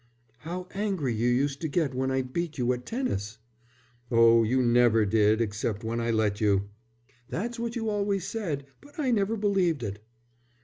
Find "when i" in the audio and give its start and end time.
1.93-2.23, 5.83-6.09